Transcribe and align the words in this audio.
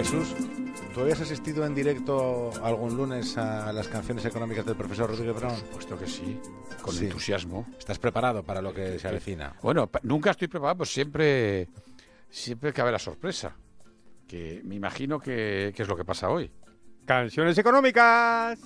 Jesús, 0.00 0.34
¿tú 0.94 1.00
habías 1.02 1.20
asistido 1.20 1.66
en 1.66 1.74
directo 1.74 2.50
algún 2.64 2.96
lunes 2.96 3.36
a 3.36 3.70
las 3.70 3.86
canciones 3.86 4.24
económicas 4.24 4.64
del 4.64 4.74
profesor 4.74 5.10
Rodríguez 5.10 5.36
Brown? 5.36 5.60
Puesto 5.72 5.98
que 5.98 6.06
sí, 6.06 6.40
con 6.80 6.94
Sí. 6.94 7.04
entusiasmo. 7.04 7.66
¿Estás 7.78 7.98
preparado 7.98 8.42
para 8.42 8.62
lo 8.62 8.72
que 8.72 8.98
se 8.98 9.06
avecina? 9.08 9.54
Bueno, 9.62 9.90
nunca 10.04 10.30
estoy 10.30 10.48
preparado, 10.48 10.78
pues 10.78 10.90
siempre, 10.90 11.68
siempre 12.30 12.72
cabe 12.72 12.92
la 12.92 12.98
sorpresa. 12.98 13.54
Que 14.26 14.62
me 14.64 14.76
imagino 14.76 15.20
que, 15.20 15.72
que 15.76 15.82
es 15.82 15.88
lo 15.88 15.96
que 15.96 16.04
pasa 16.06 16.30
hoy. 16.30 16.50
Canciones 17.04 17.58
económicas. 17.58 18.58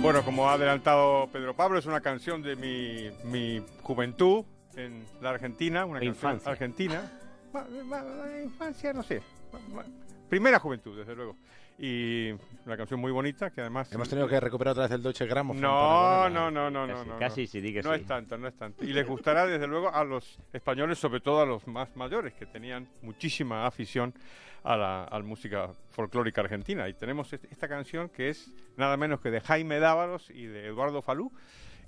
Bueno, 0.00 0.24
como 0.24 0.48
ha 0.50 0.54
adelantado 0.54 1.28
Pedro 1.32 1.54
Pablo, 1.54 1.78
es 1.78 1.86
una 1.86 2.00
canción 2.00 2.42
de 2.42 2.56
mi, 2.56 3.10
mi 3.30 3.62
juventud 3.82 4.44
en 4.76 5.04
la 5.20 5.30
Argentina, 5.30 5.84
una 5.84 6.00
canción 6.00 6.14
Infancia. 6.14 6.52
argentina. 6.52 7.12
Ma- 7.52 7.66
ma- 7.84 8.02
ma- 8.02 8.42
Infancia, 8.42 8.92
no 8.92 9.02
sé. 9.02 9.22
Ma- 9.52 9.60
ma- 9.74 9.84
Primera 10.28 10.58
juventud, 10.58 10.96
desde 10.96 11.14
luego. 11.14 11.36
Y 11.78 12.30
una 12.64 12.76
canción 12.76 13.00
muy 13.00 13.10
bonita 13.10 13.50
que 13.50 13.60
además... 13.60 13.92
Hemos 13.92 14.08
tenido 14.08 14.28
que 14.28 14.38
recuperar 14.38 14.72
otra 14.72 14.84
vez 14.84 14.92
el 14.92 15.02
Deutsche 15.02 15.26
Grammophon. 15.26 15.60
No, 15.60 16.28
no, 16.30 16.50
no, 16.50 16.70
no, 16.70 16.86
no, 16.86 16.94
Casi, 16.94 17.08
no. 17.08 17.18
casi 17.18 17.40
no. 17.42 17.46
sí, 17.48 17.60
di 17.60 17.72
que 17.72 17.82
No 17.82 17.94
sí. 17.94 18.00
es 18.00 18.06
tanto, 18.06 18.38
no 18.38 18.46
es 18.48 18.54
tanto. 18.54 18.84
Y 18.84 18.92
les 18.92 19.06
gustará 19.06 19.44
desde 19.46 19.66
luego 19.66 19.92
a 19.92 20.04
los 20.04 20.38
españoles, 20.52 20.98
sobre 20.98 21.20
todo 21.20 21.40
a 21.40 21.46
los 21.46 21.66
más 21.66 21.94
mayores, 21.96 22.32
que 22.34 22.46
tenían 22.46 22.88
muchísima 23.02 23.66
afición 23.66 24.14
a 24.62 24.76
la 24.76 25.04
al 25.04 25.24
música 25.24 25.70
folclórica 25.90 26.40
argentina. 26.40 26.88
Y 26.88 26.94
tenemos 26.94 27.32
est- 27.32 27.44
esta 27.50 27.68
canción 27.68 28.08
que 28.08 28.28
es 28.30 28.50
nada 28.76 28.96
menos 28.96 29.20
que 29.20 29.30
de 29.30 29.40
Jaime 29.40 29.78
Dávalos 29.80 30.30
y 30.30 30.46
de 30.46 30.66
Eduardo 30.68 31.02
Falú, 31.02 31.32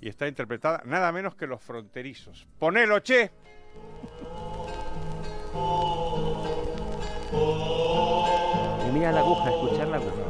y 0.01 0.09
está 0.09 0.27
interpretada 0.27 0.81
nada 0.85 1.11
menos 1.11 1.35
que 1.35 1.47
Los 1.47 1.61
Fronterizos. 1.61 2.47
¡Ponelo, 2.59 2.99
che! 2.99 3.31
Y 8.87 8.91
mira 8.91 9.11
la 9.11 9.19
aguja, 9.19 9.49
escuchar 9.49 9.87
la 9.87 9.97
aguja. 9.97 10.23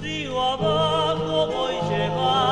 Río 0.00 0.40
abajo 0.40 1.46
voy 1.52 1.74
llevando 1.88 2.51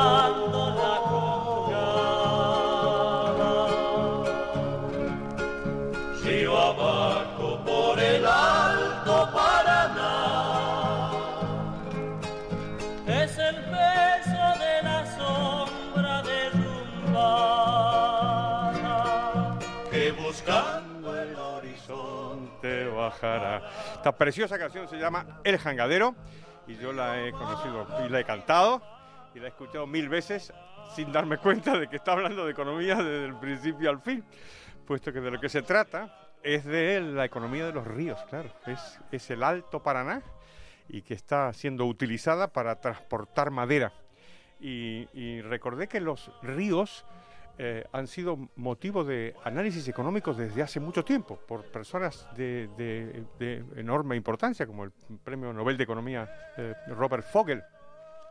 buscando 20.31 21.21
el 21.21 21.35
horizonte 21.35 22.55
te 22.61 22.85
bajará. 22.85 23.69
Esta 23.95 24.15
preciosa 24.15 24.57
canción 24.57 24.87
se 24.87 24.97
llama 24.97 25.41
El 25.43 25.57
Jangadero 25.57 26.15
y 26.67 26.77
yo 26.77 26.93
la 26.93 27.21
he 27.21 27.33
conocido 27.33 27.85
y 28.05 28.09
la 28.09 28.21
he 28.21 28.23
cantado 28.23 28.81
y 29.35 29.39
la 29.39 29.47
he 29.47 29.49
escuchado 29.49 29.85
mil 29.87 30.07
veces 30.07 30.53
sin 30.95 31.11
darme 31.11 31.37
cuenta 31.37 31.77
de 31.77 31.89
que 31.89 31.97
está 31.97 32.13
hablando 32.13 32.45
de 32.45 32.51
economía 32.53 32.95
desde 32.95 33.25
el 33.25 33.35
principio 33.35 33.89
al 33.89 33.99
fin, 33.99 34.23
puesto 34.87 35.11
que 35.11 35.19
de 35.19 35.31
lo 35.31 35.39
que 35.41 35.49
se 35.49 35.63
trata 35.63 36.29
es 36.41 36.63
de 36.63 37.01
la 37.01 37.25
economía 37.25 37.65
de 37.65 37.73
los 37.73 37.85
ríos, 37.85 38.17
claro, 38.29 38.51
es, 38.67 39.01
es 39.11 39.29
el 39.31 39.43
Alto 39.43 39.83
Paraná 39.83 40.21
y 40.87 41.01
que 41.01 41.13
está 41.13 41.51
siendo 41.51 41.85
utilizada 41.87 42.47
para 42.53 42.79
transportar 42.79 43.51
madera. 43.51 43.91
Y, 44.61 45.09
y 45.13 45.41
recordé 45.41 45.89
que 45.89 45.99
los 45.99 46.31
ríos 46.41 47.05
eh, 47.63 47.85
han 47.91 48.07
sido 48.07 48.49
motivo 48.55 49.03
de 49.03 49.35
análisis 49.43 49.87
económicos 49.87 50.35
desde 50.35 50.63
hace 50.63 50.79
mucho 50.79 51.05
tiempo 51.05 51.37
por 51.47 51.63
personas 51.65 52.27
de, 52.35 53.23
enorme 53.75 54.15
importancia, 54.15 54.65
como 54.65 54.83
el 54.83 54.91
premio 55.23 55.53
Nobel 55.53 55.77
de 55.77 55.83
Economía 55.83 56.27
eh, 56.57 56.73
Robert 56.87 57.23
Fogel. 57.23 57.61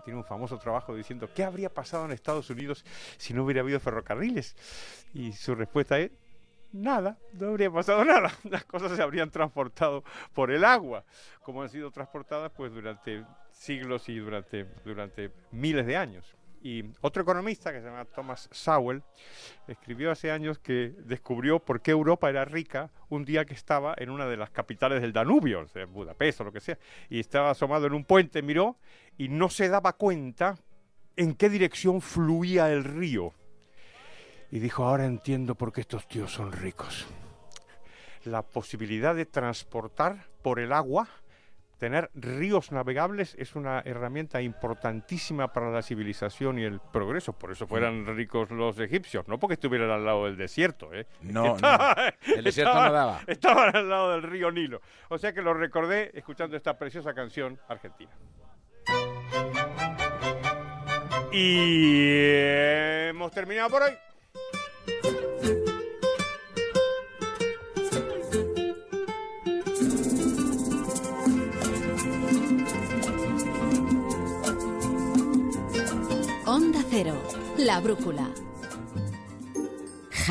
Tiene 0.04 0.18
un 0.18 0.24
famoso 0.24 0.58
trabajo 0.58 0.96
diciendo 0.96 1.28
qué 1.32 1.44
habría 1.44 1.72
pasado 1.72 2.06
en 2.06 2.10
Estados 2.10 2.50
Unidos 2.50 2.84
si 3.18 3.32
no 3.32 3.44
hubiera 3.44 3.60
habido 3.60 3.78
ferrocarriles. 3.78 4.56
Y 5.14 5.30
su 5.30 5.54
respuesta 5.54 6.00
es 6.00 6.10
nada, 6.72 7.16
no 7.34 7.50
habría 7.50 7.70
pasado 7.70 8.04
nada. 8.04 8.32
Las 8.50 8.64
cosas 8.64 8.97
se 8.97 9.02
habrían 9.02 9.30
transportado 9.30 10.02
por 10.34 10.50
el 10.50 10.64
agua, 10.64 11.04
como 11.42 11.62
han 11.62 11.68
sido 11.68 11.92
transportadas 11.92 12.50
pues 12.50 12.72
durante 12.72 13.24
siglos 13.52 14.08
y 14.08 14.18
durante, 14.18 14.64
durante 14.84 15.30
miles 15.52 15.86
de 15.86 15.97
años. 15.97 16.36
Y 16.62 16.84
otro 17.00 17.22
economista 17.22 17.72
que 17.72 17.81
se 17.81 17.87
llama 17.87 18.04
Thomas 18.04 18.48
Sowell 18.53 19.03
escribió 19.66 20.10
hace 20.10 20.31
años 20.31 20.59
que 20.59 20.93
descubrió 21.04 21.59
por 21.59 21.81
qué 21.81 21.93
Europa 21.93 22.28
era 22.28 22.44
rica 22.44 22.91
un 23.09 23.25
día 23.25 23.47
que 23.47 23.54
estaba 23.54 23.94
en 23.97 24.10
una 24.10 24.26
de 24.26 24.37
las 24.37 24.50
capitales 24.50 25.00
del 25.00 25.12
Danubio, 25.12 25.60
o 25.60 25.66
sea, 25.66 25.87
Budapest 25.87 26.43
o 26.43 26.44
lo 26.44 26.53
que 26.53 26.60
sea, 26.60 26.78
y 27.09 27.19
estaba 27.19 27.50
asomado 27.50 27.87
en 27.87 27.94
un 27.94 28.04
puente, 28.04 28.43
miró 28.43 28.76
y 29.16 29.28
no 29.28 29.48
se 29.48 29.69
daba 29.69 29.94
cuenta 29.94 30.59
en 31.16 31.34
qué 31.34 31.48
dirección 31.48 32.00
fluía 32.03 32.71
el 32.71 32.84
río. 32.84 33.32
Y 34.50 34.59
dijo, 34.59 34.84
ahora 34.84 35.06
entiendo 35.06 35.54
por 35.54 35.72
qué 35.72 35.81
estos 35.81 36.06
tíos 36.09 36.32
son 36.32 36.53
ricos. 36.53 37.06
La 38.25 38.42
posibilidad 38.42 39.15
de 39.15 39.25
transportar 39.25 40.27
por 40.42 40.59
el 40.59 40.72
agua, 40.72 41.09
tener 41.80 42.10
ríos 42.14 42.70
navegables 42.70 43.34
es 43.38 43.56
una 43.56 43.80
herramienta 43.84 44.41
importantísima 44.41 45.52
para 45.52 45.70
la 45.72 45.82
civilización 45.82 46.58
y 46.60 46.62
el 46.62 46.78
progreso. 46.78 47.32
Por 47.32 47.50
eso 47.50 47.66
fueran 47.66 48.06
ricos 48.14 48.50
los 48.52 48.78
egipcios, 48.78 49.26
no 49.26 49.38
porque 49.41 49.54
estuvieran 49.54 49.91
al 49.91 50.04
lado 50.04 50.26
del 50.26 50.36
desierto. 50.36 50.94
¿eh? 50.94 51.06
No, 51.22 51.54
Estaba- 51.56 51.96
no. 52.26 52.34
El 52.36 52.44
desierto 52.44 52.74
no 52.74 52.92
daba. 52.92 53.20
Estaban 53.26 53.74
al 53.74 53.88
lado 53.88 54.12
del 54.12 54.22
río 54.22 54.52
Nilo. 54.52 54.80
O 55.08 55.18
sea 55.18 55.32
que 55.32 55.42
lo 55.42 55.54
recordé 55.54 56.12
escuchando 56.14 56.56
esta 56.56 56.78
preciosa 56.78 57.14
canción 57.14 57.58
argentina. 57.68 58.12
Y 61.32 62.12
hemos 63.08 63.32
terminado 63.32 63.70
por 63.70 63.82
hoy. 63.82 63.92
Onda 76.50 76.82
Cero, 76.90 77.14
la 77.58 77.78
brújula. 77.78 78.28